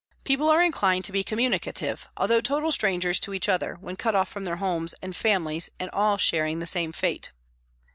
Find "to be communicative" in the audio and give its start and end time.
1.05-2.09